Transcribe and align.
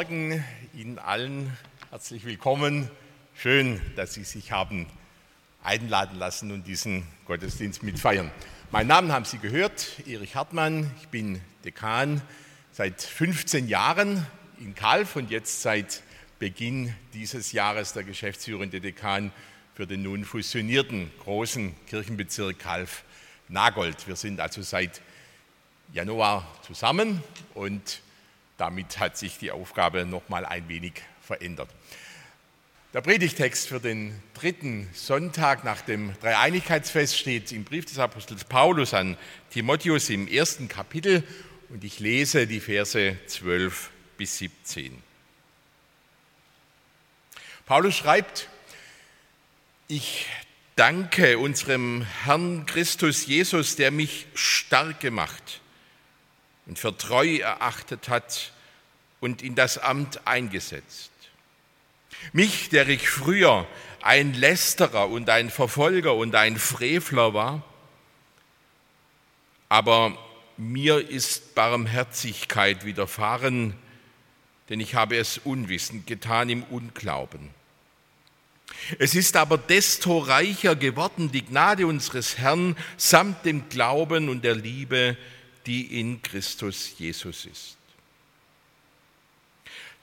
Morgen 0.00 0.42
Ihnen 0.72 0.98
allen. 0.98 1.54
Herzlich 1.90 2.24
willkommen. 2.24 2.88
Schön, 3.34 3.82
dass 3.96 4.14
Sie 4.14 4.24
sich 4.24 4.50
haben 4.50 4.86
einladen 5.62 6.18
lassen 6.18 6.52
und 6.52 6.66
diesen 6.66 7.06
Gottesdienst 7.26 7.82
mitfeiern. 7.82 8.30
Meinen 8.70 8.86
Namen 8.86 9.12
haben 9.12 9.26
Sie 9.26 9.36
gehört, 9.36 10.00
Erich 10.06 10.36
Hartmann. 10.36 10.90
Ich 11.02 11.08
bin 11.08 11.42
Dekan 11.66 12.22
seit 12.72 13.02
15 13.02 13.68
Jahren 13.68 14.26
in 14.58 14.74
Kalf 14.74 15.16
und 15.16 15.30
jetzt 15.30 15.60
seit 15.60 16.02
Beginn 16.38 16.94
dieses 17.12 17.52
Jahres 17.52 17.92
der 17.92 18.04
geschäftsführende 18.04 18.80
Dekan 18.80 19.32
für 19.74 19.86
den 19.86 20.02
nun 20.02 20.24
fusionierten 20.24 21.10
großen 21.22 21.74
Kirchenbezirk 21.88 22.58
Kalf-Nagold. 22.58 24.08
Wir 24.08 24.16
sind 24.16 24.40
also 24.40 24.62
seit 24.62 25.02
Januar 25.92 26.46
zusammen 26.62 27.22
und 27.52 28.00
damit 28.60 28.98
hat 28.98 29.16
sich 29.16 29.38
die 29.38 29.50
Aufgabe 29.50 30.04
noch 30.04 30.28
mal 30.28 30.44
ein 30.44 30.68
wenig 30.68 30.92
verändert. 31.22 31.70
Der 32.92 33.00
Predigtext 33.00 33.68
für 33.68 33.80
den 33.80 34.20
dritten 34.34 34.90
Sonntag 34.92 35.64
nach 35.64 35.80
dem 35.80 36.12
Dreieinigkeitsfest 36.20 37.16
steht 37.16 37.52
im 37.52 37.64
Brief 37.64 37.86
des 37.86 37.98
Apostels 37.98 38.44
Paulus 38.44 38.92
an 38.92 39.16
Timotheus 39.50 40.10
im 40.10 40.28
ersten 40.28 40.68
Kapitel 40.68 41.22
und 41.70 41.84
ich 41.84 42.00
lese 42.00 42.46
die 42.46 42.60
Verse 42.60 43.16
12 43.26 43.90
bis 44.18 44.38
17. 44.38 45.02
Paulus 47.64 47.94
schreibt, 47.94 48.48
ich 49.88 50.26
danke 50.76 51.38
unserem 51.38 52.04
Herrn 52.24 52.66
Christus 52.66 53.24
Jesus, 53.24 53.76
der 53.76 53.90
mich 53.90 54.26
stark 54.34 55.00
gemacht 55.00 55.60
und 56.70 56.78
für 56.78 56.96
treu 56.96 57.38
erachtet 57.38 58.08
hat 58.08 58.52
und 59.18 59.42
in 59.42 59.56
das 59.56 59.76
Amt 59.76 60.24
eingesetzt. 60.24 61.10
Mich, 62.32 62.68
der 62.68 62.88
ich 62.88 63.08
früher 63.08 63.66
ein 64.02 64.34
Lästerer 64.34 65.08
und 65.08 65.28
ein 65.30 65.50
Verfolger 65.50 66.14
und 66.14 66.36
ein 66.36 66.56
Frevler 66.56 67.34
war, 67.34 67.64
aber 69.68 70.16
mir 70.58 71.10
ist 71.10 71.56
Barmherzigkeit 71.56 72.84
widerfahren, 72.84 73.74
denn 74.68 74.78
ich 74.78 74.94
habe 74.94 75.16
es 75.16 75.38
unwissend 75.38 76.06
getan 76.06 76.50
im 76.50 76.62
Unglauben. 76.62 77.50
Es 79.00 79.16
ist 79.16 79.34
aber 79.34 79.58
desto 79.58 80.18
reicher 80.18 80.76
geworden 80.76 81.32
die 81.32 81.44
Gnade 81.44 81.88
unseres 81.88 82.38
Herrn 82.38 82.76
samt 82.96 83.44
dem 83.44 83.68
Glauben 83.70 84.28
und 84.28 84.44
der 84.44 84.54
Liebe, 84.54 85.16
die 85.66 86.00
in 86.00 86.22
Christus 86.22 86.94
Jesus 86.98 87.46
ist. 87.46 87.76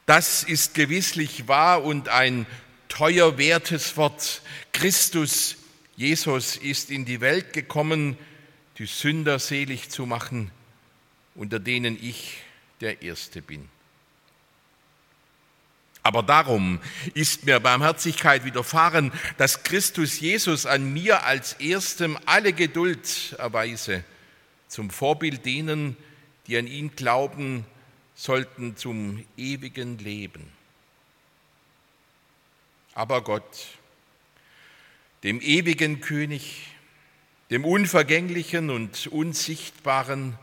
Das 0.05 0.43
ist 0.43 0.73
gewisslich 0.73 1.47
wahr 1.47 1.83
und 1.83 2.09
ein 2.09 2.45
teuer 2.87 3.37
wertes 3.37 3.97
Wort. 3.97 4.41
Christus, 4.71 5.57
Jesus 5.95 6.55
ist 6.55 6.91
in 6.91 7.03
die 7.03 7.19
Welt 7.19 7.51
gekommen, 7.51 8.17
die 8.77 8.85
Sünder 8.85 9.39
selig 9.39 9.89
zu 9.89 10.05
machen, 10.05 10.51
unter 11.35 11.59
denen 11.59 12.01
ich 12.01 12.37
der 12.79 13.01
Erste 13.01 13.41
bin. 13.41 13.67
Aber 16.03 16.23
darum 16.23 16.79
ist 17.13 17.45
mir 17.45 17.59
Barmherzigkeit 17.59 18.45
widerfahren, 18.45 19.11
dass 19.37 19.63
Christus 19.63 20.21
Jesus 20.21 20.65
an 20.65 20.93
mir 20.93 21.25
als 21.25 21.53
Erstem 21.53 22.17
alle 22.25 22.53
Geduld 22.53 23.35
erweise 23.37 24.05
zum 24.67 24.89
Vorbild 24.89 25.45
denen, 25.45 25.97
die 26.47 26.57
an 26.57 26.67
ihn 26.67 26.95
glauben, 26.95 27.65
sollten 28.15 28.75
zum 28.75 29.25
ewigen 29.37 29.97
Leben. 29.99 30.51
Aber 32.93 33.23
Gott, 33.23 33.67
dem 35.23 35.39
ewigen 35.41 36.01
König, 36.01 36.67
dem 37.51 37.63
unvergänglichen 37.63 38.69
und 38.69 39.07
unsichtbaren, 39.07 40.37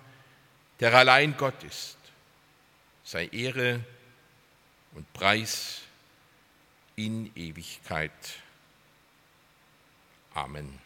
der 0.80 0.94
allein 0.94 1.36
Gott 1.36 1.62
ist, 1.64 1.96
sei 3.02 3.26
Ehre 3.26 3.80
und 4.92 5.12
Preis 5.12 5.82
in 6.96 7.30
Ewigkeit. 7.34 8.12
Amen. 10.32 10.78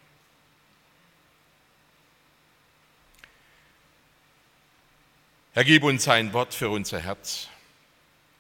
Herr, 5.59 5.65
gib 5.65 5.83
uns 5.83 6.07
ein 6.07 6.33
Wort 6.35 6.55
für 6.55 6.71
unser 6.71 7.01
Herz 7.01 7.49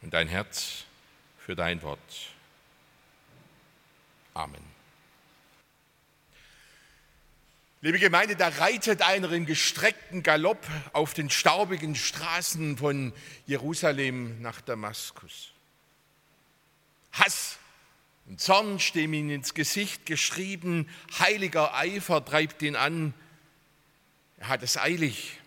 und 0.02 0.14
ein 0.14 0.28
Herz 0.28 0.84
für 1.36 1.56
dein 1.56 1.82
Wort. 1.82 1.98
Amen. 4.34 4.62
Liebe 7.80 7.98
Gemeinde, 7.98 8.36
da 8.36 8.46
reitet 8.46 9.02
einer 9.02 9.32
im 9.32 9.46
gestreckten 9.46 10.22
Galopp 10.22 10.64
auf 10.92 11.12
den 11.12 11.28
staubigen 11.28 11.96
Straßen 11.96 12.76
von 12.78 13.12
Jerusalem 13.46 14.40
nach 14.40 14.60
Damaskus. 14.60 15.50
Hass 17.14 17.58
und 18.26 18.40
Zorn 18.40 18.78
stehen 18.78 19.12
ihm 19.12 19.30
ins 19.30 19.54
Gesicht 19.54 20.06
geschrieben, 20.06 20.88
heiliger 21.18 21.74
Eifer 21.74 22.24
treibt 22.24 22.62
ihn 22.62 22.76
an. 22.76 23.12
Er 24.36 24.50
hat 24.50 24.62
es 24.62 24.76
eilig, 24.76 25.40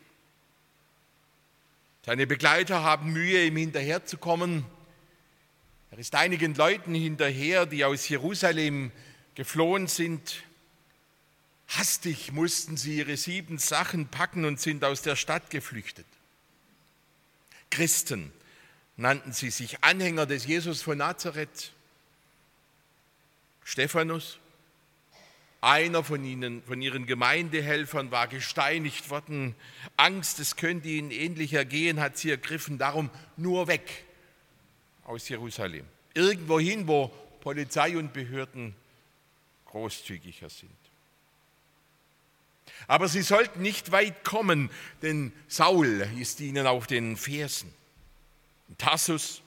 seine 2.06 2.26
Begleiter 2.26 2.84
haben 2.84 3.14
Mühe, 3.14 3.46
ihm 3.46 3.58
hinterherzukommen. 3.58 4.66
Er 5.92 6.00
ist 6.00 6.16
einigen 6.16 6.56
Leuten 6.56 6.96
hinterher, 6.96 7.66
die 7.66 7.86
aus 7.86 8.08
Jerusalem 8.10 8.92
geflohen 9.36 9.88
sind. 9.88 10.44
Hastig 11.68 12.32
mussten 12.32 12.76
sie 12.76 12.98
ihre 12.98 13.18
sieben 13.18 13.60
Sachen 13.60 14.08
packen 14.08 14.46
und 14.46 14.60
sind 14.60 14.84
aus 14.84 15.02
der 15.04 15.16
Stadt 15.16 15.50
geflüchtet. 15.50 16.08
Christen 17.70 18.32
nannten 18.98 19.32
sie 19.32 19.52
sich 19.52 19.84
Anhänger 19.84 20.26
des 20.26 20.46
Jesus 20.46 20.82
von 20.82 20.98
Nazareth. 20.98 21.72
Stephanus, 23.64 24.38
einer 25.62 26.04
von 26.04 26.24
ihnen, 26.26 26.64
von 26.64 26.82
ihren 26.82 27.06
Gemeindehelfern, 27.06 28.12
war 28.12 28.28
gesteinigt 28.28 29.10
worden. 29.12 29.56
Angst, 29.96 30.40
es 30.40 30.56
könnte 30.56 30.90
ihnen 30.90 31.12
ähnlich 31.12 31.54
ergehen, 31.54 32.00
hat 32.00 32.18
sie 32.18 32.32
ergriffen. 32.32 32.80
Darum 32.80 33.12
nur 33.38 33.68
weg 33.68 34.06
aus 35.04 35.30
Jerusalem. 35.30 35.86
Irgendwohin, 36.16 36.88
wo 36.88 37.08
Polizei 37.42 37.96
und 37.98 38.12
Behörden 38.12 38.76
großzügiger 39.66 40.50
sind. 40.50 40.72
Aber 42.88 43.08
sie 43.08 43.22
sollten 43.22 43.62
nicht 43.62 43.92
weit 43.92 44.24
kommen, 44.24 44.70
denn 45.02 45.32
Saul 45.48 46.08
ist 46.20 46.40
ihnen 46.40 46.66
auf 46.66 46.88
den 46.88 47.16
Fersen. 47.16 47.72
Tassus 48.78 49.41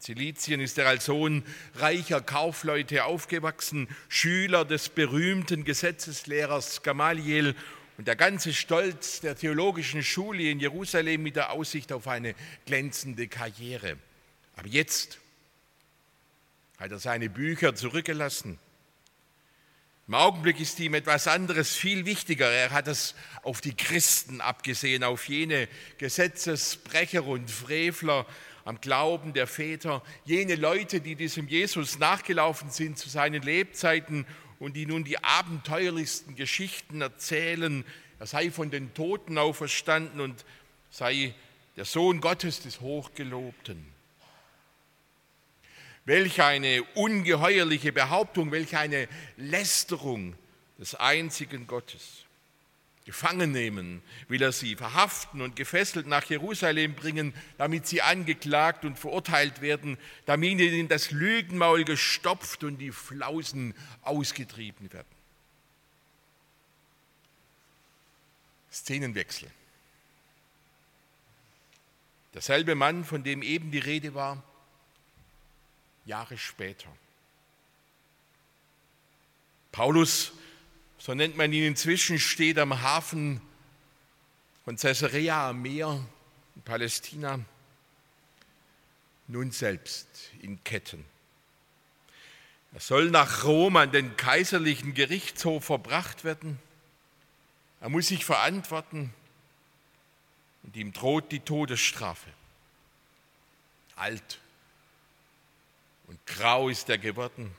Silizien 0.00 0.60
ist 0.60 0.78
er 0.78 0.88
als 0.88 1.04
Sohn 1.04 1.44
reicher 1.74 2.22
Kaufleute 2.22 3.04
aufgewachsen, 3.04 3.86
Schüler 4.08 4.64
des 4.64 4.88
berühmten 4.88 5.62
Gesetzeslehrers 5.62 6.82
Gamaliel 6.82 7.54
und 7.98 8.08
der 8.08 8.16
ganze 8.16 8.54
Stolz 8.54 9.20
der 9.20 9.36
theologischen 9.36 10.02
Schule 10.02 10.44
in 10.44 10.58
Jerusalem 10.58 11.22
mit 11.22 11.36
der 11.36 11.50
Aussicht 11.50 11.92
auf 11.92 12.08
eine 12.08 12.34
glänzende 12.64 13.28
Karriere. 13.28 13.98
Aber 14.56 14.68
jetzt 14.68 15.18
hat 16.78 16.90
er 16.90 16.98
seine 16.98 17.28
Bücher 17.28 17.74
zurückgelassen. 17.74 18.58
Im 20.08 20.14
Augenblick 20.14 20.58
ist 20.60 20.80
ihm 20.80 20.94
etwas 20.94 21.28
anderes 21.28 21.76
viel 21.76 22.06
wichtiger. 22.06 22.50
Er 22.50 22.70
hat 22.70 22.88
es 22.88 23.14
auf 23.42 23.60
die 23.60 23.76
Christen 23.76 24.40
abgesehen, 24.40 25.04
auf 25.04 25.28
jene 25.28 25.68
Gesetzesbrecher 25.98 27.22
und 27.24 27.50
Frevler, 27.50 28.26
am 28.64 28.80
Glauben 28.80 29.32
der 29.32 29.46
Väter, 29.46 30.02
jene 30.24 30.54
Leute, 30.54 31.00
die 31.00 31.14
diesem 31.14 31.48
Jesus 31.48 31.98
nachgelaufen 31.98 32.70
sind 32.70 32.98
zu 32.98 33.08
seinen 33.08 33.42
Lebzeiten 33.42 34.26
und 34.58 34.74
die 34.74 34.86
nun 34.86 35.04
die 35.04 35.22
abenteuerlichsten 35.22 36.36
Geschichten 36.36 37.00
erzählen. 37.00 37.84
Er 38.18 38.26
sei 38.26 38.50
von 38.50 38.70
den 38.70 38.92
Toten 38.94 39.38
auferstanden 39.38 40.20
und 40.20 40.44
sei 40.90 41.34
der 41.76 41.84
Sohn 41.84 42.20
Gottes 42.20 42.60
des 42.60 42.80
Hochgelobten. 42.80 43.86
Welch 46.04 46.42
eine 46.42 46.82
ungeheuerliche 46.94 47.92
Behauptung, 47.92 48.50
welch 48.50 48.76
eine 48.76 49.08
Lästerung 49.36 50.34
des 50.78 50.94
einzigen 50.94 51.66
Gottes. 51.66 52.24
Gefangen 53.10 53.50
nehmen 53.50 54.02
will 54.28 54.40
er 54.40 54.52
sie, 54.52 54.76
verhaften 54.76 55.40
und 55.40 55.56
gefesselt 55.56 56.06
nach 56.06 56.26
Jerusalem 56.26 56.94
bringen, 56.94 57.34
damit 57.58 57.88
sie 57.88 58.02
angeklagt 58.02 58.84
und 58.84 58.96
verurteilt 58.96 59.62
werden, 59.62 59.98
damit 60.26 60.60
ihnen 60.60 60.86
das 60.86 61.10
Lügenmaul 61.10 61.82
gestopft 61.82 62.62
und 62.62 62.78
die 62.78 62.92
Flausen 62.92 63.74
ausgetrieben 64.02 64.92
werden. 64.92 65.08
Szenenwechsel. 68.72 69.50
Derselbe 72.32 72.76
Mann, 72.76 73.04
von 73.04 73.24
dem 73.24 73.42
eben 73.42 73.72
die 73.72 73.80
Rede 73.80 74.14
war, 74.14 74.40
Jahre 76.04 76.38
später. 76.38 76.88
Paulus, 79.72 80.30
so 81.00 81.14
nennt 81.14 81.36
man 81.36 81.52
ihn 81.52 81.64
inzwischen, 81.64 82.18
steht 82.18 82.58
am 82.58 82.82
Hafen 82.82 83.40
von 84.64 84.76
Caesarea 84.76 85.48
am 85.48 85.62
Meer 85.62 85.98
in 86.54 86.62
Palästina, 86.62 87.40
nun 89.26 89.50
selbst 89.50 90.06
in 90.42 90.62
Ketten. 90.62 91.04
Er 92.74 92.80
soll 92.80 93.10
nach 93.10 93.44
Rom 93.44 93.76
an 93.76 93.90
den 93.90 94.16
kaiserlichen 94.16 94.92
Gerichtshof 94.92 95.64
verbracht 95.64 96.22
werden. 96.22 96.60
Er 97.80 97.88
muss 97.88 98.08
sich 98.08 98.24
verantworten 98.24 99.12
und 100.62 100.76
ihm 100.76 100.92
droht 100.92 101.32
die 101.32 101.40
Todesstrafe. 101.40 102.28
Alt 103.96 104.38
und 106.08 106.24
grau 106.26 106.68
ist 106.68 106.90
er 106.90 106.98
geworden. 106.98 107.50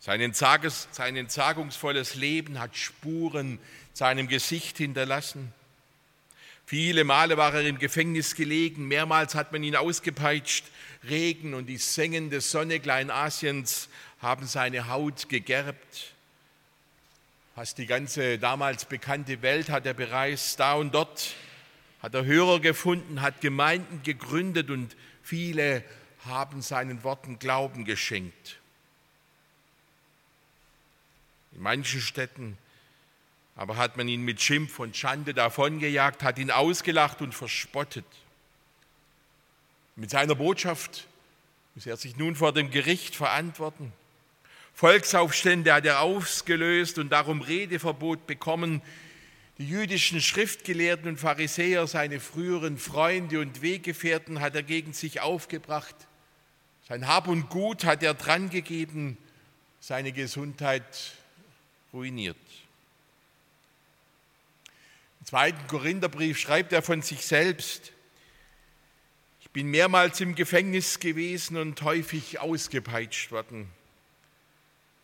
Sein, 0.00 0.22
entsagungsvolles 0.22 2.14
Leben 2.14 2.58
hat 2.58 2.74
Spuren 2.74 3.58
seinem 3.92 4.28
Gesicht 4.28 4.78
hinterlassen. 4.78 5.52
Viele 6.64 7.04
Male 7.04 7.36
war 7.36 7.52
er 7.52 7.66
im 7.66 7.78
Gefängnis 7.78 8.34
gelegen, 8.34 8.88
mehrmals 8.88 9.34
hat 9.34 9.52
man 9.52 9.62
ihn 9.62 9.76
ausgepeitscht. 9.76 10.64
Regen 11.06 11.52
und 11.52 11.66
die 11.66 11.76
sengende 11.76 12.40
Sonne 12.40 12.80
Kleinasiens 12.80 13.90
haben 14.22 14.46
seine 14.46 14.88
Haut 14.88 15.28
gegerbt. 15.28 16.14
Fast 17.54 17.76
die 17.76 17.86
ganze 17.86 18.38
damals 18.38 18.86
bekannte 18.86 19.42
Welt 19.42 19.68
hat 19.68 19.84
er 19.84 19.94
bereist, 19.94 20.60
da 20.60 20.74
und 20.74 20.94
dort 20.94 21.34
hat 22.00 22.14
er 22.14 22.24
Hörer 22.24 22.60
gefunden, 22.60 23.20
hat 23.20 23.42
Gemeinden 23.42 24.02
gegründet 24.02 24.70
und 24.70 24.96
viele 25.22 25.84
haben 26.24 26.62
seinen 26.62 27.04
Worten 27.04 27.38
Glauben 27.38 27.84
geschenkt. 27.84 28.59
In 31.60 31.64
manchen 31.64 32.00
Städten 32.00 32.56
aber 33.54 33.76
hat 33.76 33.98
man 33.98 34.08
ihn 34.08 34.22
mit 34.22 34.40
Schimpf 34.40 34.78
und 34.78 34.96
Schande 34.96 35.34
davongejagt, 35.34 36.22
hat 36.22 36.38
ihn 36.38 36.50
ausgelacht 36.50 37.20
und 37.20 37.34
verspottet. 37.34 38.06
Mit 39.94 40.08
seiner 40.08 40.34
Botschaft 40.34 41.06
muss 41.74 41.84
er 41.84 41.98
sich 41.98 42.16
nun 42.16 42.34
vor 42.34 42.54
dem 42.54 42.70
Gericht 42.70 43.14
verantworten. 43.14 43.92
Volksaufstände 44.72 45.74
hat 45.74 45.84
er 45.84 46.00
ausgelöst 46.00 46.98
und 46.98 47.10
darum 47.10 47.42
Redeverbot 47.42 48.26
bekommen. 48.26 48.80
Die 49.58 49.68
jüdischen 49.68 50.22
Schriftgelehrten 50.22 51.08
und 51.08 51.18
Pharisäer, 51.18 51.86
seine 51.86 52.20
früheren 52.20 52.78
Freunde 52.78 53.38
und 53.38 53.60
Weggefährten, 53.60 54.40
hat 54.40 54.54
er 54.54 54.62
gegen 54.62 54.94
sich 54.94 55.20
aufgebracht. 55.20 55.94
Sein 56.88 57.06
Hab 57.06 57.28
und 57.28 57.50
Gut 57.50 57.84
hat 57.84 58.02
er 58.02 58.14
drangegeben, 58.14 59.18
seine 59.80 60.12
Gesundheit 60.12 61.19
ruiniert. 61.92 62.36
Im 65.20 65.26
zweiten 65.26 65.66
Korintherbrief 65.66 66.38
schreibt 66.38 66.72
er 66.72 66.82
von 66.82 67.02
sich 67.02 67.26
selbst, 67.26 67.92
ich 69.40 69.50
bin 69.50 69.66
mehrmals 69.66 70.20
im 70.20 70.36
Gefängnis 70.36 71.00
gewesen 71.00 71.56
und 71.56 71.82
häufig 71.82 72.38
ausgepeitscht 72.38 73.32
worden. 73.32 73.68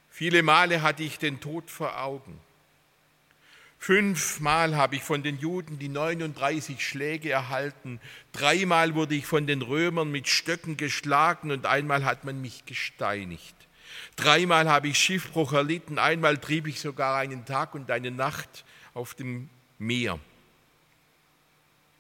Viele 0.08 0.42
Male 0.42 0.82
hatte 0.82 1.02
ich 1.02 1.18
den 1.18 1.40
Tod 1.40 1.70
vor 1.70 2.00
Augen. 2.00 2.40
Fünfmal 3.78 4.74
habe 4.74 4.96
ich 4.96 5.02
von 5.02 5.22
den 5.22 5.38
Juden 5.38 5.78
die 5.78 5.88
39 5.88 6.84
Schläge 6.84 7.30
erhalten. 7.30 8.00
Dreimal 8.32 8.94
wurde 8.94 9.14
ich 9.14 9.26
von 9.26 9.46
den 9.46 9.62
Römern 9.62 10.10
mit 10.10 10.28
Stöcken 10.28 10.76
geschlagen 10.76 11.50
und 11.50 11.66
einmal 11.66 12.04
hat 12.04 12.24
man 12.24 12.40
mich 12.40 12.64
gesteinigt. 12.66 13.54
Dreimal 14.16 14.68
habe 14.68 14.88
ich 14.88 14.98
Schiffbruch 14.98 15.52
erlitten. 15.52 15.98
Einmal 15.98 16.38
trieb 16.38 16.66
ich 16.66 16.80
sogar 16.80 17.16
einen 17.16 17.44
Tag 17.44 17.74
und 17.74 17.90
eine 17.90 18.10
Nacht 18.10 18.64
auf 18.94 19.14
dem 19.14 19.48
Meer. 19.78 20.18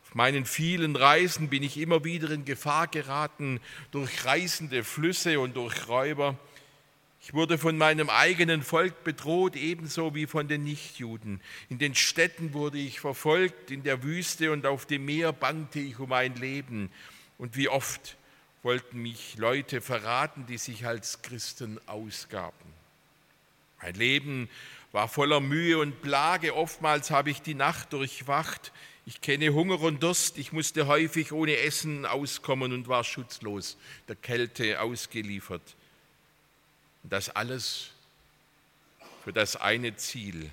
Auf 0.02 0.14
meinen 0.14 0.46
vielen 0.46 0.96
Reisen 0.96 1.48
bin 1.48 1.62
ich 1.62 1.76
immer 1.76 2.04
wieder 2.04 2.30
in 2.30 2.44
Gefahr 2.44 2.86
geraten 2.86 3.60
durch 3.90 4.24
reißende 4.24 4.84
Flüsse 4.84 5.40
und 5.40 5.56
durch 5.56 5.88
Räuber. 5.88 6.38
Ich 7.26 7.34
wurde 7.34 7.58
von 7.58 7.76
meinem 7.76 8.08
eigenen 8.08 8.62
Volk 8.62 9.02
bedroht, 9.02 9.56
ebenso 9.56 10.14
wie 10.14 10.26
von 10.26 10.46
den 10.46 10.62
Nichtjuden. 10.62 11.40
In 11.68 11.78
den 11.78 11.96
Städten 11.96 12.52
wurde 12.52 12.78
ich 12.78 13.00
verfolgt, 13.00 13.72
in 13.72 13.82
der 13.82 14.04
Wüste 14.04 14.52
und 14.52 14.64
auf 14.64 14.86
dem 14.86 15.06
Meer 15.06 15.32
bangte 15.32 15.80
ich 15.80 15.98
um 15.98 16.10
mein 16.10 16.36
Leben. 16.36 16.88
Und 17.36 17.56
wie 17.56 17.68
oft 17.68 18.16
wollten 18.66 19.00
mich 19.00 19.36
Leute 19.36 19.80
verraten, 19.80 20.44
die 20.46 20.58
sich 20.58 20.86
als 20.86 21.22
Christen 21.22 21.80
ausgaben. 21.86 22.74
Mein 23.80 23.94
Leben 23.94 24.50
war 24.90 25.06
voller 25.06 25.38
Mühe 25.38 25.78
und 25.78 26.02
Plage. 26.02 26.52
Oftmals 26.56 27.12
habe 27.12 27.30
ich 27.30 27.40
die 27.40 27.54
Nacht 27.54 27.92
durchwacht. 27.92 28.72
Ich 29.06 29.20
kenne 29.20 29.54
Hunger 29.54 29.80
und 29.82 30.02
Durst. 30.02 30.36
Ich 30.36 30.50
musste 30.50 30.88
häufig 30.88 31.30
ohne 31.30 31.58
Essen 31.58 32.06
auskommen 32.06 32.72
und 32.72 32.88
war 32.88 33.04
schutzlos, 33.04 33.76
der 34.08 34.16
Kälte 34.16 34.80
ausgeliefert. 34.80 35.76
Das 37.04 37.30
alles 37.30 37.90
für 39.22 39.32
das 39.32 39.54
eine 39.54 39.94
Ziel, 39.94 40.50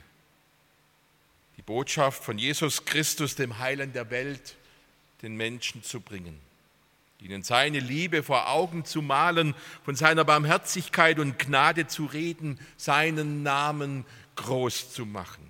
die 1.57 1.63
Botschaft 1.63 2.24
von 2.24 2.38
Jesus 2.38 2.86
Christus, 2.86 3.33
dem 3.33 3.57
Heiland 3.57 3.95
der 3.95 4.12
Welt, 4.12 4.56
den 5.24 5.36
Menschen 5.36 5.81
zu 5.81 6.00
bringen, 6.00 6.39
ihnen 7.24 7.42
seine 7.42 7.80
Liebe 7.80 8.22
vor 8.22 8.50
Augen 8.50 8.84
zu 8.84 9.01
malen, 9.01 9.56
von 9.86 9.96
seiner 9.96 10.25
Barmherzigkeit 10.25 11.20
und 11.20 11.39
Gnade 11.39 11.88
zu 11.88 12.06
reden, 12.06 12.60
seinen 12.75 13.44
Namen 13.44 14.06
groß 14.36 14.92
zu 14.92 15.06
machen, 15.06 15.50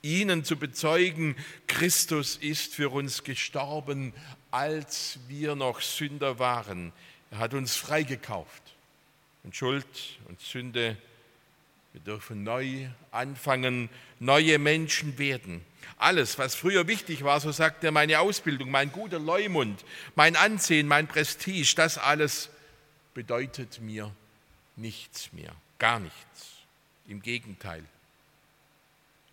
ihnen 0.00 0.42
zu 0.42 0.56
bezeugen, 0.56 1.36
Christus 1.66 2.36
ist 2.36 2.74
für 2.74 2.88
uns 2.88 3.24
gestorben, 3.24 4.14
als 4.50 5.18
wir 5.28 5.54
noch 5.54 5.82
Sünder 5.82 6.38
waren. 6.38 6.92
Er 7.30 7.38
hat 7.38 7.52
uns 7.52 7.76
freigekauft 7.76 8.62
und 9.44 9.54
Schuld 9.54 10.18
und 10.28 10.40
Sünde. 10.40 10.96
Wir 11.92 12.00
dürfen 12.00 12.42
neu 12.42 12.88
anfangen, 13.10 13.90
neue 14.18 14.58
Menschen 14.58 15.18
werden. 15.18 15.60
Alles, 15.96 16.38
was 16.38 16.54
früher 16.54 16.86
wichtig 16.86 17.24
war, 17.24 17.40
so 17.40 17.52
sagt 17.52 17.84
er, 17.84 17.92
meine 17.92 18.20
Ausbildung, 18.20 18.70
mein 18.70 18.92
guter 18.92 19.18
Leumund, 19.18 19.84
mein 20.14 20.36
Ansehen, 20.36 20.88
mein 20.88 21.06
Prestige, 21.06 21.74
das 21.76 21.98
alles 21.98 22.50
bedeutet 23.14 23.80
mir 23.80 24.14
nichts 24.76 25.32
mehr, 25.32 25.54
gar 25.78 26.00
nichts. 26.00 26.16
Im 27.08 27.22
Gegenteil, 27.22 27.84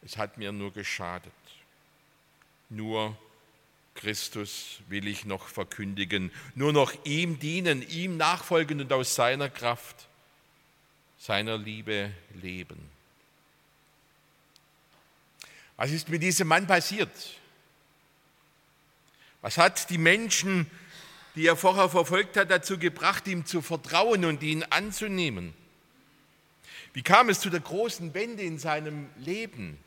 es 0.04 0.18
hat 0.18 0.38
mir 0.38 0.52
nur 0.52 0.74
geschadet. 0.74 1.32
Nur 2.70 3.18
Christus 3.96 4.80
will 4.88 5.08
ich 5.08 5.26
noch 5.26 5.48
verkündigen, 5.48 6.32
nur 6.56 6.72
noch 6.72 6.94
ihm 7.04 7.40
dienen, 7.40 7.88
ihm 7.90 8.18
nachfolgen 8.18 8.80
und 8.82 8.94
aus 8.94 9.16
seiner 9.16 9.50
Kraft, 9.50 10.08
seiner 11.18 11.58
Liebe 11.58 12.12
leben. 12.42 12.99
Was 15.80 15.92
ist 15.92 16.10
mit 16.10 16.22
diesem 16.22 16.50
Mann 16.50 16.68
passiert? 16.68 17.10
Was 19.40 19.58
hat 19.58 19.90
die 19.90 19.98
Menschen, 19.98 20.70
die 21.36 21.48
er 21.48 21.56
vorher 21.56 21.88
verfolgt 21.88 22.36
hat, 22.36 22.52
dazu 22.52 22.78
gebracht, 22.78 23.26
ihm 23.30 23.46
zu 23.46 23.62
vertrauen 23.62 24.26
und 24.26 24.44
ihn 24.44 24.64
anzunehmen? 24.64 25.54
Wie 26.92 27.02
kam 27.02 27.30
es 27.30 27.40
zu 27.40 27.50
der 27.50 27.62
großen 27.62 28.14
Wende 28.14 28.44
in 28.44 28.60
seinem 28.60 29.08
Leben? 29.20 29.78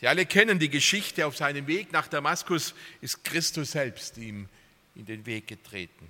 Sie 0.00 0.08
alle 0.08 0.24
kennen 0.24 0.58
die 0.58 0.70
Geschichte, 0.70 1.26
auf 1.26 1.36
seinem 1.36 1.66
Weg 1.66 1.92
nach 1.92 2.08
Damaskus 2.08 2.74
ist 3.02 3.24
Christus 3.24 3.72
selbst 3.72 4.16
ihm 4.16 4.48
in 4.94 5.04
den 5.04 5.26
Weg 5.26 5.48
getreten. 5.48 6.08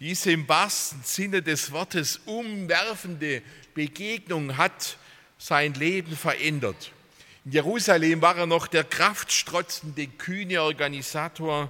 Diese 0.00 0.32
im 0.32 0.48
wahrsten 0.48 1.02
Sinne 1.02 1.42
des 1.42 1.70
Wortes 1.70 2.22
umwerfende 2.24 3.42
Begegnung 3.74 4.56
hat 4.56 4.96
sein 5.42 5.74
Leben 5.74 6.16
verändert. 6.16 6.92
In 7.44 7.52
Jerusalem 7.52 8.22
war 8.22 8.36
er 8.36 8.46
noch 8.46 8.68
der 8.68 8.84
kraftstrotzende, 8.84 10.06
kühne 10.06 10.62
Organisator. 10.62 11.68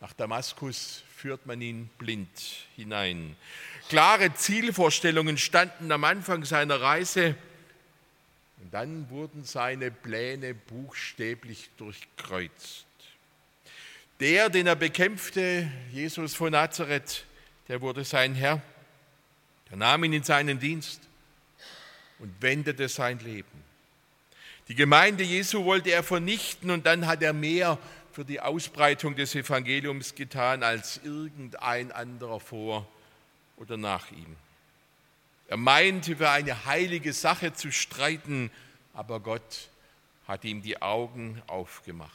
Nach 0.00 0.14
Damaskus 0.14 1.02
führt 1.14 1.44
man 1.44 1.60
ihn 1.60 1.90
blind 1.98 2.28
hinein. 2.74 3.36
Klare 3.90 4.32
Zielvorstellungen 4.32 5.36
standen 5.36 5.92
am 5.92 6.04
Anfang 6.04 6.44
seiner 6.46 6.80
Reise 6.80 7.36
und 8.62 8.72
dann 8.72 9.10
wurden 9.10 9.44
seine 9.44 9.90
Pläne 9.90 10.54
buchstäblich 10.54 11.68
durchkreuzt. 11.76 12.86
Der, 14.20 14.48
den 14.48 14.66
er 14.66 14.76
bekämpfte, 14.76 15.70
Jesus 15.92 16.34
von 16.34 16.52
Nazareth, 16.52 17.26
der 17.68 17.82
wurde 17.82 18.04
sein 18.04 18.34
Herr. 18.34 18.62
Er 19.70 19.76
nahm 19.76 20.04
ihn 20.04 20.14
in 20.14 20.22
seinen 20.22 20.58
Dienst 20.58 21.06
und 22.18 22.40
wendete 22.40 22.88
sein 22.88 23.18
Leben. 23.20 23.64
Die 24.68 24.74
Gemeinde 24.74 25.22
Jesu 25.22 25.64
wollte 25.64 25.90
er 25.90 26.02
vernichten 26.02 26.70
und 26.70 26.86
dann 26.86 27.06
hat 27.06 27.22
er 27.22 27.32
mehr 27.32 27.78
für 28.12 28.24
die 28.24 28.40
Ausbreitung 28.40 29.14
des 29.14 29.34
Evangeliums 29.34 30.14
getan 30.14 30.62
als 30.62 31.00
irgendein 31.04 31.92
anderer 31.92 32.40
vor 32.40 32.88
oder 33.56 33.76
nach 33.76 34.10
ihm. 34.10 34.36
Er 35.48 35.56
meinte 35.56 36.16
für 36.16 36.30
eine 36.30 36.64
heilige 36.64 37.12
Sache 37.12 37.52
zu 37.52 37.70
streiten, 37.70 38.50
aber 38.94 39.20
Gott 39.20 39.68
hat 40.26 40.44
ihm 40.44 40.62
die 40.62 40.82
Augen 40.82 41.40
aufgemacht. 41.46 42.10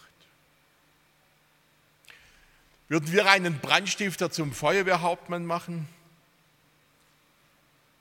Würden 2.90 3.14
wir 3.14 3.30
einen 3.30 3.60
Brandstifter 3.60 4.32
zum 4.32 4.52
Feuerwehrhauptmann 4.52 5.46
machen? 5.46 5.88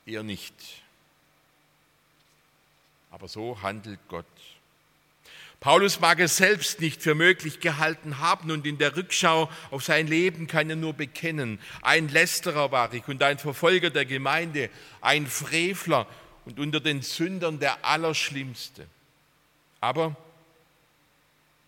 Eher 0.04 0.24
nicht. 0.24 0.82
Aber 3.10 3.28
so 3.28 3.60
handelt 3.62 4.00
Gott. 4.08 4.26
Paulus 5.60 6.00
mag 6.00 6.18
es 6.20 6.38
selbst 6.38 6.80
nicht 6.80 7.02
für 7.02 7.14
möglich 7.14 7.60
gehalten 7.60 8.18
haben 8.18 8.50
und 8.50 8.66
in 8.66 8.78
der 8.78 8.96
Rückschau 8.96 9.50
auf 9.70 9.84
sein 9.84 10.06
Leben 10.06 10.46
kann 10.46 10.70
er 10.70 10.76
nur 10.76 10.94
bekennen, 10.94 11.60
ein 11.82 12.08
Lästerer 12.08 12.72
war 12.72 12.94
ich 12.94 13.06
und 13.08 13.22
ein 13.22 13.38
Verfolger 13.38 13.90
der 13.90 14.06
Gemeinde, 14.06 14.70
ein 15.02 15.26
Frevler 15.26 16.06
und 16.46 16.58
unter 16.58 16.80
den 16.80 17.02
Sündern 17.02 17.58
der 17.58 17.84
Allerschlimmste. 17.84 18.86
Aber, 19.82 20.16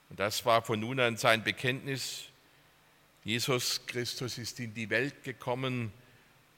und 0.08 0.18
das 0.18 0.46
war 0.46 0.62
von 0.62 0.80
nun 0.80 0.98
an 0.98 1.18
sein 1.18 1.44
Bekenntnis, 1.44 2.24
Jesus 3.24 3.82
Christus 3.86 4.38
ist 4.38 4.58
in 4.58 4.72
die 4.72 4.88
Welt 4.88 5.22
gekommen, 5.22 5.92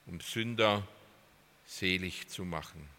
um 0.06 0.20
Sünder 0.20 0.86
selig 1.66 2.28
zu 2.28 2.44
machen. 2.44 2.93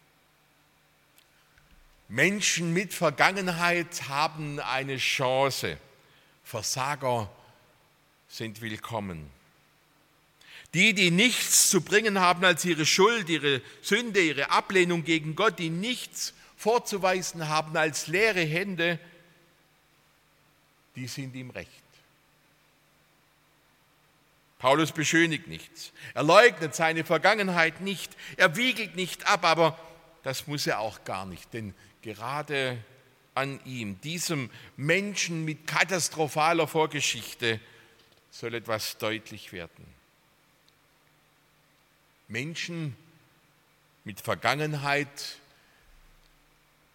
Menschen 2.08 2.72
mit 2.74 2.94
Vergangenheit 2.94 4.08
haben 4.08 4.60
eine 4.60 4.98
Chance. 4.98 5.78
Versager 6.44 7.32
sind 8.28 8.62
willkommen. 8.62 9.32
Die, 10.74 10.94
die 10.94 11.10
nichts 11.10 11.70
zu 11.70 11.82
bringen 11.82 12.20
haben 12.20 12.44
als 12.44 12.66
ihre 12.66 12.86
Schuld, 12.86 13.30
ihre 13.30 13.62
Sünde, 13.82 14.22
ihre 14.22 14.52
Ablehnung 14.52 15.04
gegen 15.04 15.36
Gott, 15.36 15.58
die 15.58 15.70
nichts 15.70 16.34
vorzuweisen 16.58 17.48
haben 17.48 17.76
als 17.78 18.08
leere 18.08 18.42
Hände, 18.42 19.00
die 20.96 21.08
sind 21.08 21.34
ihm 21.36 21.50
recht. 21.50 21.70
Paulus 24.60 24.92
beschönigt 24.92 25.48
nichts. 25.48 25.92
Er 26.14 26.24
leugnet 26.24 26.76
seine 26.76 27.04
Vergangenheit 27.04 27.82
nicht. 27.82 28.16
Er 28.38 28.56
wiegelt 28.56 28.96
nicht 28.96 29.28
ab, 29.28 29.44
aber 29.44 29.78
das 30.24 30.48
muss 30.48 30.66
er 30.66 30.80
auch 30.80 31.04
gar 31.04 31.26
nicht, 31.26 31.54
denn 31.54 31.76
gerade 32.06 32.78
an 33.34 33.60
ihm, 33.66 34.00
diesem 34.02 34.52
Menschen 34.78 35.44
mit 35.44 35.66
katastrophaler 35.66 36.68
Vorgeschichte, 36.68 37.60
soll 38.30 38.54
etwas 38.54 38.98
deutlich 39.00 39.52
werden. 39.52 39.86
Menschen 42.28 42.96
mit 44.04 44.22
Vergangenheit 44.22 45.40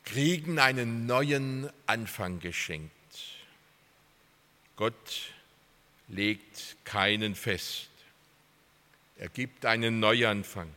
kriegen 0.05 0.59
einen 0.61 1.07
neuen 1.07 1.69
Anfang 1.87 2.39
geschenkt. 2.39 2.93
Gott 4.77 5.33
legt 6.09 6.77
keinen 6.85 7.35
fest. 7.35 7.89
Er 9.19 9.29
gibt 9.29 9.67
einen 9.67 9.99
Neuanfang. 9.99 10.71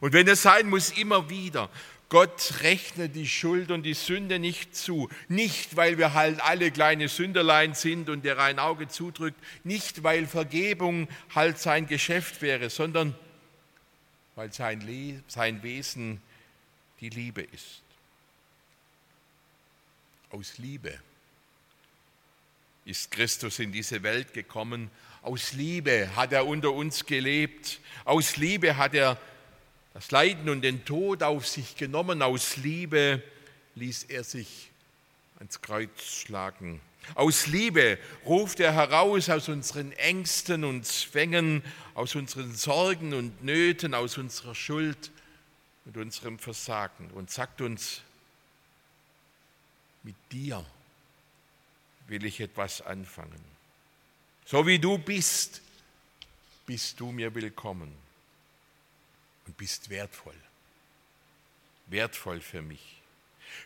Und 0.00 0.12
wenn 0.12 0.28
es 0.28 0.42
sein 0.42 0.70
muss, 0.70 0.90
immer 0.90 1.28
wieder. 1.28 1.68
Gott 2.12 2.60
rechnet 2.60 3.16
die 3.16 3.26
Schuld 3.26 3.70
und 3.70 3.84
die 3.84 3.94
Sünde 3.94 4.38
nicht 4.38 4.76
zu. 4.76 5.08
Nicht, 5.28 5.76
weil 5.76 5.96
wir 5.96 6.12
halt 6.12 6.42
alle 6.42 6.70
kleine 6.70 7.08
Sünderlein 7.08 7.72
sind 7.72 8.10
und 8.10 8.22
der 8.26 8.38
ein 8.38 8.58
Auge 8.58 8.86
zudrückt. 8.86 9.42
Nicht, 9.64 10.02
weil 10.02 10.26
Vergebung 10.26 11.08
halt 11.34 11.58
sein 11.58 11.86
Geschäft 11.86 12.42
wäre, 12.42 12.68
sondern 12.68 13.14
weil 14.34 14.52
sein, 14.52 14.82
Le 14.82 15.22
sein 15.26 15.62
Wesen 15.62 16.20
die 17.00 17.08
Liebe 17.08 17.40
ist. 17.40 17.80
Aus 20.28 20.58
Liebe 20.58 20.92
ist 22.84 23.10
Christus 23.10 23.58
in 23.58 23.72
diese 23.72 24.02
Welt 24.02 24.34
gekommen. 24.34 24.90
Aus 25.22 25.54
Liebe 25.54 26.14
hat 26.14 26.34
er 26.34 26.46
unter 26.46 26.72
uns 26.72 27.06
gelebt. 27.06 27.80
Aus 28.04 28.36
Liebe 28.36 28.76
hat 28.76 28.92
er 28.92 29.18
das 29.94 30.10
Leiden 30.10 30.48
und 30.48 30.62
den 30.62 30.84
Tod 30.84 31.22
auf 31.22 31.46
sich 31.46 31.76
genommen. 31.76 32.22
Aus 32.22 32.56
Liebe 32.56 33.22
ließ 33.74 34.04
er 34.04 34.24
sich 34.24 34.70
ans 35.38 35.60
Kreuz 35.60 36.02
schlagen. 36.02 36.80
Aus 37.14 37.46
Liebe 37.48 37.98
ruft 38.24 38.60
er 38.60 38.72
heraus 38.72 39.28
aus 39.28 39.48
unseren 39.48 39.92
Ängsten 39.92 40.64
und 40.64 40.86
Zwängen, 40.86 41.62
aus 41.94 42.14
unseren 42.14 42.54
Sorgen 42.54 43.12
und 43.12 43.42
Nöten, 43.42 43.92
aus 43.92 44.18
unserer 44.18 44.54
Schuld 44.54 45.10
und 45.84 45.96
unserem 45.96 46.38
Versagen 46.38 47.10
und 47.10 47.30
sagt 47.30 47.60
uns, 47.60 48.02
mit 50.04 50.14
dir 50.30 50.64
will 52.06 52.24
ich 52.24 52.40
etwas 52.40 52.82
anfangen. 52.82 53.52
So 54.46 54.66
wie 54.66 54.78
du 54.78 54.96
bist, 54.96 55.60
bist 56.66 57.00
du 57.00 57.10
mir 57.10 57.34
willkommen 57.34 57.92
und 59.46 59.56
bist 59.56 59.90
wertvoll. 59.90 60.36
Wertvoll 61.86 62.40
für 62.40 62.62
mich. 62.62 63.02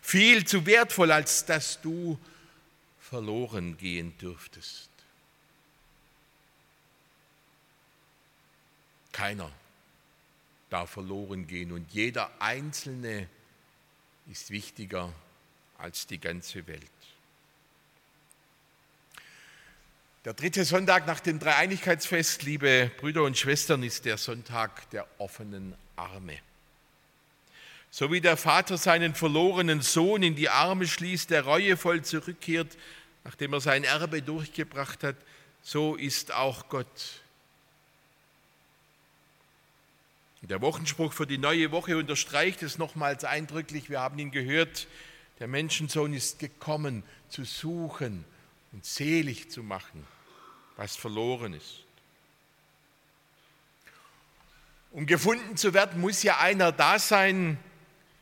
Viel 0.01 0.47
zu 0.47 0.67
wertvoll, 0.67 1.13
als 1.13 1.45
dass 1.45 1.81
du 1.81 2.19
verloren 3.01 3.77
gehen 3.77 4.17
dürftest. 4.19 4.91
Keiner 9.13 9.51
darf 10.69 10.91
verloren 10.91 11.47
gehen 11.47 11.73
und 11.73 11.91
jeder 11.93 12.31
Einzelne 12.41 13.29
ist 14.31 14.51
wichtiger 14.51 15.13
als 15.79 16.07
die 16.07 16.19
ganze 16.19 16.67
Welt. 16.67 16.91
Der 20.27 20.35
dritte 20.35 20.65
Sonntag 20.65 21.07
nach 21.07 21.21
dem 21.21 21.39
Dreieinigkeitsfest, 21.39 22.43
liebe 22.43 22.91
Brüder 22.99 23.23
und 23.23 23.39
Schwestern, 23.39 23.85
ist 23.85 24.07
der 24.07 24.19
Sonntag 24.19 24.91
der 24.91 25.07
offenen 25.19 25.77
Arme. 25.95 26.37
So 27.93 28.11
wie 28.11 28.21
der 28.21 28.37
Vater 28.37 28.77
seinen 28.77 29.15
verlorenen 29.15 29.83
Sohn 29.83 30.25
in 30.25 30.35
die 30.35 30.49
Arme 30.49 30.89
schließt, 30.89 31.31
der 31.31 31.45
reuevoll 31.45 32.03
zurückkehrt, 32.03 32.77
nachdem 33.23 33.53
er 33.53 33.61
sein 33.61 33.85
Erbe 33.85 34.21
durchgebracht 34.21 35.05
hat, 35.05 35.15
so 35.63 35.95
ist 35.95 36.33
auch 36.33 36.69
Gott. 36.71 37.21
Der 40.43 40.61
Wochenspruch 40.61 41.13
für 41.13 41.29
die 41.29 41.39
neue 41.39 41.71
Woche 41.71 41.97
unterstreicht 41.97 42.65
es 42.65 42.79
nochmals 42.79 43.23
eindrücklich. 43.23 43.91
Wir 43.91 44.01
haben 44.01 44.19
ihn 44.19 44.33
gehört. 44.33 44.89
Der 45.39 45.47
Menschensohn 45.47 46.13
ist 46.13 46.41
gekommen, 46.41 47.05
zu 47.29 47.45
suchen 47.45 48.25
und 48.73 48.85
selig 48.85 49.53
zu 49.53 49.63
machen 49.63 50.05
was 50.77 50.97
verloren 50.97 51.55
ist. 51.55 51.83
Um 54.91 55.07
gefunden 55.07 55.57
zu 55.57 55.75
werden, 55.75 56.01
muss 56.01 56.23
ja 56.23 56.39
einer 56.39 56.73
da 56.73 56.99
sein, 56.99 57.59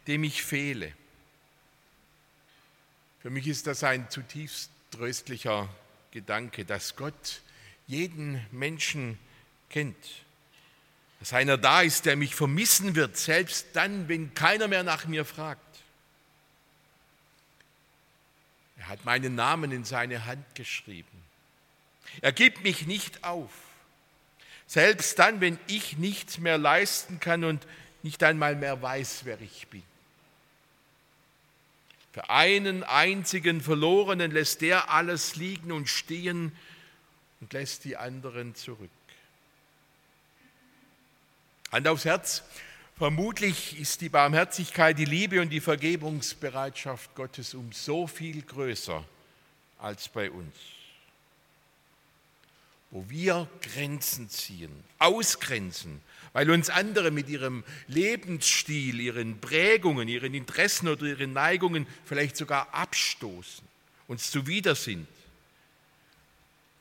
dem 0.06 0.24
ich 0.24 0.42
fehle. 0.42 0.92
Für 3.20 3.30
mich 3.30 3.46
ist 3.46 3.66
das 3.66 3.84
ein 3.84 4.10
zutiefst 4.10 4.70
tröstlicher 4.90 5.68
Gedanke, 6.10 6.64
dass 6.64 6.96
Gott 6.96 7.42
jeden 7.86 8.44
Menschen 8.50 9.18
kennt. 9.70 9.96
Dass 11.20 11.32
einer 11.32 11.56
da 11.56 11.80
ist, 11.82 12.06
der 12.06 12.16
mich 12.16 12.34
vermissen 12.34 12.94
wird, 12.94 13.16
selbst 13.16 13.68
dann, 13.74 14.08
wenn 14.08 14.34
keiner 14.34 14.68
mehr 14.68 14.82
nach 14.82 15.06
mir 15.06 15.24
fragt. 15.24 15.62
Er 18.76 18.88
hat 18.88 19.04
meinen 19.04 19.34
Namen 19.34 19.72
in 19.72 19.84
seine 19.84 20.26
Hand 20.26 20.54
geschrieben. 20.54 21.24
Er 22.20 22.32
gibt 22.32 22.62
mich 22.62 22.86
nicht 22.86 23.24
auf. 23.24 23.50
Selbst 24.66 25.18
dann, 25.18 25.40
wenn 25.40 25.58
ich 25.66 25.98
nichts 25.98 26.38
mehr 26.38 26.58
leisten 26.58 27.20
kann 27.20 27.44
und 27.44 27.66
nicht 28.02 28.22
einmal 28.22 28.56
mehr 28.56 28.80
weiß, 28.80 29.22
wer 29.24 29.40
ich 29.40 29.66
bin. 29.68 29.82
Für 32.12 32.30
einen 32.30 32.84
einzigen 32.84 33.60
Verlorenen 33.60 34.30
lässt 34.30 34.60
der 34.60 34.90
alles 34.90 35.36
liegen 35.36 35.72
und 35.72 35.88
stehen 35.88 36.52
und 37.40 37.52
lässt 37.52 37.84
die 37.84 37.96
anderen 37.96 38.54
zurück. 38.54 38.90
Hand 41.72 41.88
aufs 41.88 42.04
Herz, 42.04 42.44
vermutlich 42.96 43.80
ist 43.80 44.00
die 44.00 44.08
Barmherzigkeit, 44.08 44.96
die 44.96 45.04
Liebe 45.04 45.40
und 45.40 45.48
die 45.48 45.60
Vergebungsbereitschaft 45.60 47.14
Gottes 47.16 47.52
um 47.52 47.72
so 47.72 48.06
viel 48.06 48.42
größer 48.42 49.04
als 49.78 50.08
bei 50.08 50.30
uns. 50.30 50.54
Wo 52.94 53.04
wir 53.08 53.48
Grenzen 53.60 54.30
ziehen, 54.30 54.70
ausgrenzen, 55.00 56.00
weil 56.32 56.48
uns 56.48 56.70
andere 56.70 57.10
mit 57.10 57.28
ihrem 57.28 57.64
Lebensstil, 57.88 59.00
ihren 59.00 59.40
Prägungen, 59.40 60.06
ihren 60.06 60.32
Interessen 60.32 60.86
oder 60.86 61.06
ihren 61.06 61.32
Neigungen 61.32 61.88
vielleicht 62.04 62.36
sogar 62.36 62.72
abstoßen, 62.72 63.66
uns 64.06 64.30
zuwider 64.30 64.76
sind. 64.76 65.08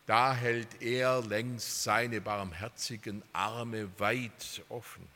Da 0.05 0.35
hält 0.35 0.83
er 0.83 1.23
längst 1.23 1.81
seine 1.81 2.21
barmherzigen 2.21 3.23
Arme 3.33 3.89
weit 3.97 4.61
offen. 4.69 5.12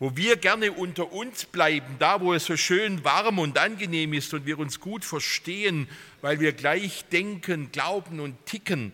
Wo 0.00 0.16
wir 0.16 0.36
gerne 0.36 0.72
unter 0.72 1.12
uns 1.12 1.44
bleiben, 1.44 1.96
da 1.98 2.20
wo 2.20 2.32
es 2.32 2.44
so 2.44 2.56
schön 2.56 3.02
warm 3.02 3.40
und 3.40 3.58
angenehm 3.58 4.12
ist 4.12 4.32
und 4.32 4.46
wir 4.46 4.58
uns 4.58 4.78
gut 4.78 5.04
verstehen, 5.04 5.88
weil 6.20 6.38
wir 6.38 6.52
gleich 6.52 7.04
denken, 7.06 7.72
glauben 7.72 8.20
und 8.20 8.46
ticken, 8.46 8.92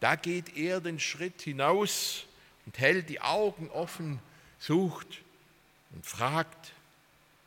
da 0.00 0.16
geht 0.16 0.56
er 0.56 0.82
den 0.82 1.00
Schritt 1.00 1.40
hinaus 1.40 2.26
und 2.66 2.78
hält 2.78 3.08
die 3.08 3.22
Augen 3.22 3.70
offen, 3.70 4.20
sucht 4.58 5.22
und 5.94 6.04
fragt 6.04 6.72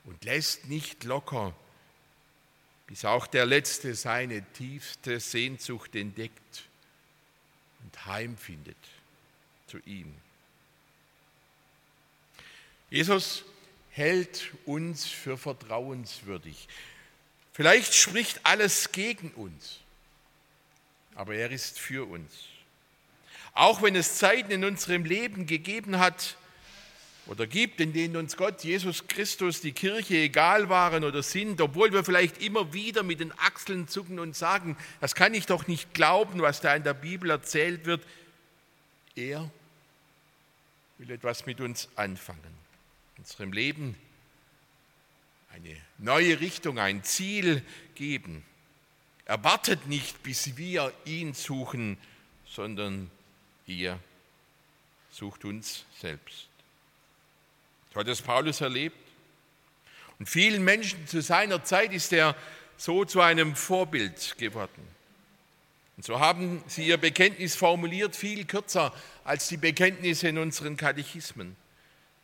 und 0.05 0.23
lässt 0.25 0.67
nicht 0.67 1.03
locker, 1.03 1.53
bis 2.87 3.05
auch 3.05 3.27
der 3.27 3.45
Letzte 3.45 3.93
seine 3.93 4.43
tiefste 4.53 5.19
Sehnsucht 5.19 5.95
entdeckt 5.95 6.63
und 7.83 8.05
heimfindet 8.07 8.77
zu 9.67 9.77
ihm. 9.85 10.15
Jesus 12.89 13.43
hält 13.89 14.51
uns 14.65 15.05
für 15.05 15.37
vertrauenswürdig. 15.37 16.67
Vielleicht 17.53 17.93
spricht 17.93 18.39
alles 18.43 18.91
gegen 18.91 19.31
uns, 19.31 19.79
aber 21.15 21.35
er 21.35 21.51
ist 21.51 21.79
für 21.79 22.09
uns. 22.09 22.31
Auch 23.53 23.81
wenn 23.81 23.95
es 23.95 24.15
Zeiten 24.15 24.51
in 24.51 24.63
unserem 24.63 25.05
Leben 25.05 25.45
gegeben 25.45 25.99
hat, 25.99 26.37
oder 27.29 27.45
gibt, 27.45 27.79
in 27.79 27.93
denen 27.93 28.15
uns 28.15 28.35
Gott, 28.35 28.63
Jesus 28.63 29.07
Christus, 29.07 29.61
die 29.61 29.71
Kirche 29.71 30.15
egal 30.15 30.67
waren 30.67 31.03
oder 31.03 31.21
sind, 31.21 31.61
obwohl 31.61 31.93
wir 31.93 32.03
vielleicht 32.03 32.41
immer 32.41 32.73
wieder 32.73 33.03
mit 33.03 33.19
den 33.19 33.31
Achseln 33.37 33.87
zucken 33.87 34.17
und 34.17 34.35
sagen, 34.35 34.75
das 34.99 35.13
kann 35.13 35.35
ich 35.35 35.45
doch 35.45 35.67
nicht 35.67 35.93
glauben, 35.93 36.41
was 36.41 36.59
da 36.59 36.75
in 36.75 36.83
der 36.83 36.95
Bibel 36.95 37.29
erzählt 37.29 37.85
wird. 37.85 38.01
Er 39.15 39.47
will 40.97 41.11
etwas 41.11 41.45
mit 41.45 41.61
uns 41.61 41.87
anfangen, 41.95 42.57
unserem 43.19 43.51
Leben 43.51 43.95
eine 45.51 45.75
neue 45.97 46.39
Richtung, 46.39 46.79
ein 46.79 47.03
Ziel 47.03 47.63
geben. 47.95 48.45
Er 49.25 49.43
wartet 49.43 49.87
nicht, 49.87 50.23
bis 50.23 50.57
wir 50.57 50.93
ihn 51.05 51.33
suchen, 51.33 51.97
sondern 52.47 53.11
er 53.67 53.99
sucht 55.11 55.43
uns 55.45 55.85
selbst. 55.99 56.47
So 57.93 57.99
hat 57.99 58.07
es 58.07 58.21
Paulus 58.21 58.61
erlebt. 58.61 58.97
Und 60.17 60.29
vielen 60.29 60.63
Menschen 60.63 61.05
zu 61.07 61.21
seiner 61.21 61.63
Zeit 61.63 61.91
ist 61.91 62.13
er 62.13 62.35
so 62.77 63.03
zu 63.05 63.21
einem 63.21 63.55
Vorbild 63.55 64.37
geworden. 64.37 64.87
Und 65.97 66.05
so 66.05 66.19
haben 66.19 66.63
sie 66.67 66.87
ihr 66.87 66.97
Bekenntnis 66.97 67.55
formuliert, 67.55 68.15
viel 68.15 68.45
kürzer 68.45 68.93
als 69.25 69.49
die 69.49 69.57
Bekenntnisse 69.57 70.29
in 70.29 70.37
unseren 70.37 70.77
Katechismen. 70.77 71.57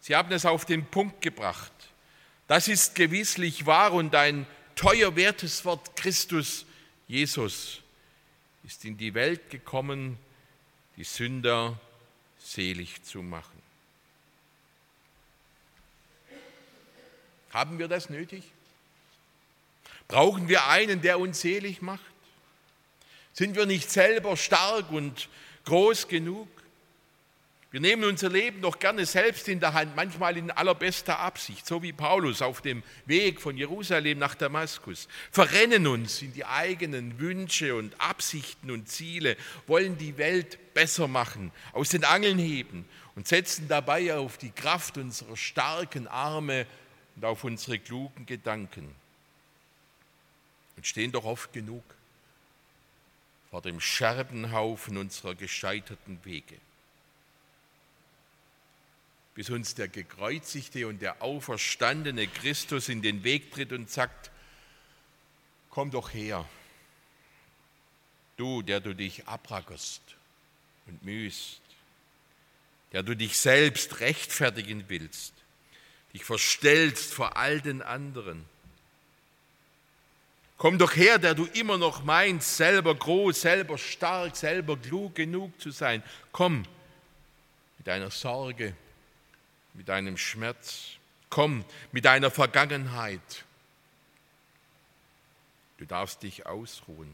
Sie 0.06 0.16
haben 0.16 0.32
es 0.32 0.46
auf 0.46 0.66
den 0.66 0.86
Punkt 0.86 1.20
gebracht. 1.22 1.72
Das 2.48 2.68
ist 2.68 2.94
gewisslich 2.94 3.66
wahr 3.66 3.92
und 3.92 4.14
ein 4.14 4.46
teuer 4.76 5.16
wertes 5.16 5.66
Wort. 5.66 5.96
Christus, 5.96 6.68
Jesus, 7.08 7.82
ist 8.64 8.86
in 8.86 9.00
die 9.00 9.16
Welt 9.16 9.50
gekommen, 9.50 10.20
die 10.96 11.04
Sünder 11.04 11.80
selig 12.38 13.02
zu 13.02 13.24
machen. 13.24 13.60
Haben 17.50 17.80
wir 17.80 17.88
das 17.88 18.12
nötig? 18.12 18.44
Brauchen 20.08 20.48
wir 20.48 20.68
einen, 20.68 21.02
der 21.02 21.18
uns 21.18 21.42
selig 21.42 21.82
macht? 21.82 22.06
Sind 23.34 23.56
wir 23.56 23.66
nicht 23.66 23.90
selber 23.90 24.38
stark 24.38 24.92
und 24.92 25.30
groß 25.64 26.08
genug? 26.08 26.48
Wir 27.76 27.82
nehmen 27.82 28.06
unser 28.06 28.30
Leben 28.30 28.62
doch 28.62 28.80
gerne 28.80 29.06
selbst 29.06 29.50
in 29.50 29.60
der 29.60 29.74
Hand, 29.74 29.98
manchmal 29.98 30.38
in 30.38 30.50
allerbester 30.50 31.20
Absicht, 31.20 31.68
so 31.68 31.84
wie 31.84 31.92
Paulus 31.92 32.42
auf 32.42 32.62
dem 32.62 32.84
Weg 33.06 33.42
von 33.42 33.58
Jerusalem 33.58 34.18
nach 34.18 34.34
Damaskus, 34.34 35.10
verrennen 35.30 35.86
uns 35.86 36.22
in 36.22 36.32
die 36.32 36.46
eigenen 36.46 37.20
Wünsche 37.20 37.76
und 37.76 38.00
Absichten 38.00 38.72
und 38.72 38.88
Ziele, 38.88 39.36
wollen 39.68 39.98
die 39.98 40.18
Welt 40.18 40.58
besser 40.74 41.10
machen, 41.10 41.52
aus 41.74 41.90
den 41.90 42.06
Angeln 42.06 42.40
heben 42.40 42.86
und 43.18 43.28
setzen 43.28 43.68
dabei 43.68 44.16
auf 44.16 44.38
die 44.38 44.52
Kraft 44.52 44.98
unserer 44.98 45.36
starken 45.36 46.08
Arme 46.08 46.68
und 47.18 47.26
auf 47.26 47.44
unsere 47.44 47.78
klugen 47.78 48.26
Gedanken 48.26 48.90
und 50.78 50.88
stehen 50.88 51.12
doch 51.12 51.26
oft 51.26 51.52
genug 51.52 51.84
vor 53.52 53.62
dem 53.62 53.82
Scherbenhaufen 53.82 54.96
unserer 54.96 55.36
gescheiterten 55.36 56.22
Wege. 56.24 56.56
Bis 59.36 59.50
uns 59.50 59.76
der 59.76 59.90
gekreuzigte 59.90 60.88
und 60.88 61.02
der 61.02 61.22
auferstandene 61.22 62.26
Christus 62.28 62.90
in 62.90 63.02
den 63.02 63.24
Weg 63.24 63.52
tritt 63.52 63.74
und 63.74 63.90
sagt, 63.90 64.32
komm 65.70 65.92
doch 65.92 66.14
her, 66.14 66.48
du, 68.38 68.62
der 68.62 68.80
du 68.80 68.96
dich 68.96 69.28
abrackerst 69.28 70.02
und 70.88 71.04
mühst, 71.04 71.60
der 72.94 73.04
du 73.04 73.14
dich 73.14 73.38
selbst 73.38 74.00
rechtfertigen 74.00 74.86
willst, 74.88 75.34
dich 76.14 76.24
verstellst 76.24 77.14
vor 77.14 77.36
all 77.36 77.60
den 77.60 77.82
anderen. 77.82 78.46
Komm 80.58 80.78
doch 80.78 80.96
her, 80.96 81.18
der 81.18 81.36
du 81.36 81.46
immer 81.48 81.78
noch 81.78 82.06
meinst, 82.06 82.56
selber 82.56 82.96
groß, 82.96 83.42
selber 83.42 83.78
stark, 83.78 84.38
selber 84.38 84.78
klug 84.78 85.16
genug 85.16 85.60
zu 85.60 85.72
sein. 85.72 86.02
Komm 86.32 86.66
mit 87.78 87.88
deiner 87.88 88.12
Sorge, 88.12 88.74
mit 89.76 89.90
deinem 89.90 90.18
Schmerz. 90.18 90.92
Komm 91.30 91.66
mit 91.92 92.06
deiner 92.06 92.32
Vergangenheit. 92.32 93.46
Du 95.78 95.86
darfst 95.86 96.24
dich 96.24 96.46
ausruhen. 96.46 97.14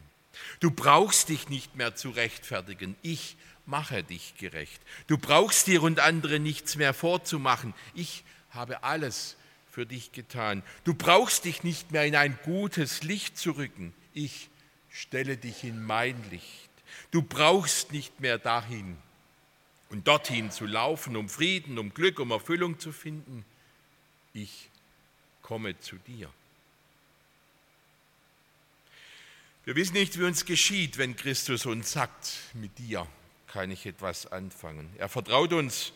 Du 0.59 0.71
brauchst 0.71 1.29
dich 1.29 1.49
nicht 1.49 1.75
mehr 1.75 1.95
zu 1.95 2.09
rechtfertigen. 2.09 2.95
Ich 3.01 3.35
mache 3.65 4.03
dich 4.03 4.35
gerecht. 4.37 4.81
Du 5.07 5.17
brauchst 5.17 5.67
dir 5.67 5.83
und 5.83 5.99
anderen 5.99 6.43
nichts 6.43 6.75
mehr 6.75 6.93
vorzumachen. 6.93 7.73
Ich 7.95 8.23
habe 8.51 8.83
alles 8.83 9.35
für 9.69 9.85
dich 9.85 10.11
getan. 10.11 10.63
Du 10.83 10.93
brauchst 10.93 11.45
dich 11.45 11.63
nicht 11.63 11.91
mehr 11.91 12.05
in 12.05 12.15
ein 12.15 12.37
gutes 12.43 13.03
Licht 13.03 13.37
zu 13.37 13.51
rücken. 13.51 13.93
Ich 14.13 14.49
stelle 14.89 15.37
dich 15.37 15.63
in 15.63 15.83
mein 15.83 16.21
Licht. 16.29 16.69
Du 17.11 17.21
brauchst 17.21 17.91
nicht 17.91 18.19
mehr 18.19 18.37
dahin 18.37 18.97
und 19.91 20.07
dorthin 20.07 20.51
zu 20.51 20.65
laufen, 20.65 21.17
um 21.17 21.29
Frieden, 21.29 21.77
um 21.77 21.93
Glück, 21.93 22.19
um 22.19 22.31
Erfüllung 22.31 22.79
zu 22.79 22.91
finden. 22.91 23.45
Ich 24.33 24.69
komme 25.41 25.77
zu 25.79 25.97
dir. 25.97 26.29
Wir 29.65 29.75
wissen 29.75 29.93
nicht, 29.93 30.17
wie 30.17 30.23
uns 30.23 30.45
geschieht, 30.45 30.97
wenn 30.97 31.15
Christus 31.15 31.65
uns 31.65 31.91
sagt, 31.91 32.31
mit 32.53 32.79
dir 32.79 33.05
kann 33.47 33.69
ich 33.69 33.85
etwas 33.85 34.31
anfangen. 34.31 34.89
Er 34.97 35.09
vertraut 35.09 35.53
uns 35.53 35.91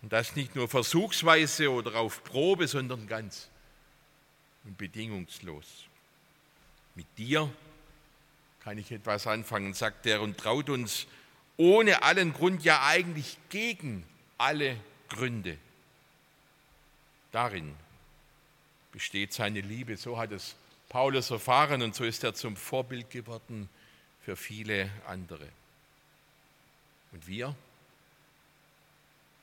und 0.00 0.12
das 0.12 0.36
nicht 0.36 0.54
nur 0.54 0.68
versuchsweise 0.68 1.70
oder 1.70 1.96
auf 1.96 2.22
Probe, 2.22 2.68
sondern 2.68 3.08
ganz 3.08 3.48
und 4.64 4.78
bedingungslos. 4.78 5.86
Mit 6.94 7.06
dir 7.18 7.52
kann 8.60 8.78
ich 8.78 8.92
etwas 8.92 9.26
anfangen, 9.26 9.74
sagt 9.74 10.06
er 10.06 10.22
und 10.22 10.38
traut 10.38 10.70
uns 10.70 11.08
ohne 11.56 12.02
allen 12.02 12.32
Grund, 12.32 12.64
ja 12.64 12.84
eigentlich 12.86 13.36
gegen 13.48 14.04
alle 14.38 14.76
Gründe. 15.08 15.58
Darin 17.30 17.74
besteht 18.92 19.32
seine 19.32 19.60
Liebe. 19.60 19.96
So 19.96 20.18
hat 20.18 20.32
es 20.32 20.56
Paulus 20.88 21.30
erfahren 21.30 21.82
und 21.82 21.94
so 21.94 22.04
ist 22.04 22.24
er 22.24 22.34
zum 22.34 22.56
Vorbild 22.56 23.10
geworden 23.10 23.68
für 24.22 24.36
viele 24.36 24.90
andere. 25.06 25.48
Und 27.12 27.26
wir? 27.26 27.54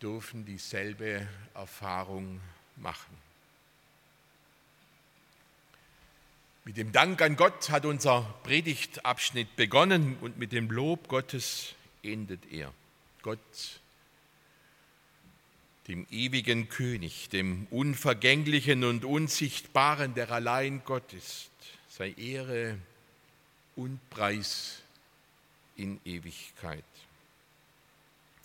dürfen 0.01 0.45
dieselbe 0.45 1.27
Erfahrung 1.53 2.39
machen. 2.77 3.17
Mit 6.65 6.77
dem 6.77 6.91
Dank 6.91 7.21
an 7.21 7.35
Gott 7.35 7.69
hat 7.69 7.85
unser 7.85 8.21
Predigtabschnitt 8.43 9.55
begonnen 9.55 10.17
und 10.21 10.37
mit 10.37 10.51
dem 10.51 10.69
Lob 10.69 11.07
Gottes 11.07 11.73
endet 12.03 12.51
er. 12.51 12.73
Gott, 13.21 13.39
dem 15.87 16.05
ewigen 16.11 16.69
König, 16.69 17.29
dem 17.29 17.67
unvergänglichen 17.71 18.83
und 18.83 19.05
unsichtbaren, 19.05 20.13
der 20.13 20.31
allein 20.31 20.83
Gott 20.85 21.13
ist, 21.13 21.49
sei 21.89 22.11
Ehre 22.11 22.77
und 23.75 23.99
Preis 24.09 24.81
in 25.75 25.99
Ewigkeit. 26.05 26.83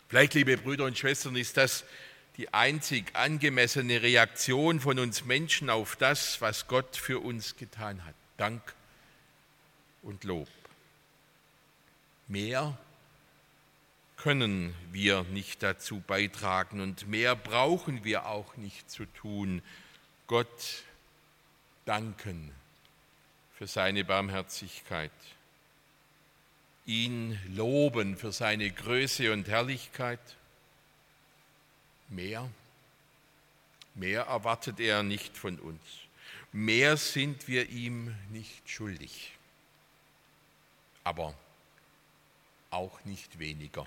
Vielleicht, 0.08 0.34
liebe 0.34 0.56
Brüder 0.56 0.84
und 0.84 0.96
Schwestern, 0.96 1.36
ist 1.36 1.56
das 1.56 1.84
die 2.36 2.52
einzig 2.52 3.14
angemessene 3.14 4.02
Reaktion 4.02 4.80
von 4.80 4.98
uns 4.98 5.24
Menschen 5.24 5.70
auf 5.70 5.96
das, 5.96 6.40
was 6.40 6.66
Gott 6.66 6.96
für 6.96 7.20
uns 7.20 7.56
getan 7.56 8.04
hat. 8.04 8.14
Dank 8.36 8.74
und 10.02 10.24
Lob. 10.24 10.48
Mehr 12.26 12.78
können 14.24 14.74
wir 14.90 15.24
nicht 15.24 15.62
dazu 15.62 16.00
beitragen 16.00 16.80
und 16.80 17.06
mehr 17.06 17.36
brauchen 17.36 18.04
wir 18.04 18.24
auch 18.24 18.56
nicht 18.56 18.90
zu 18.90 19.04
tun. 19.04 19.60
Gott 20.28 20.82
danken 21.84 22.50
für 23.58 23.66
seine 23.66 24.02
Barmherzigkeit, 24.02 25.12
ihn 26.86 27.38
loben 27.54 28.16
für 28.16 28.32
seine 28.32 28.70
Größe 28.70 29.30
und 29.30 29.46
Herrlichkeit 29.46 30.20
Mehr? 32.08 32.50
Mehr 33.94 34.22
erwartet 34.22 34.80
er 34.80 35.02
nicht 35.02 35.36
von 35.36 35.58
uns. 35.58 35.82
Mehr 36.50 36.96
sind 36.96 37.46
wir 37.46 37.68
ihm 37.68 38.14
nicht 38.30 38.70
schuldig. 38.70 39.32
Aber 41.02 41.34
auch 42.70 43.04
nicht 43.04 43.38
weniger. 43.38 43.86